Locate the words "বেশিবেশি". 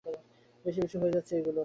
0.65-0.95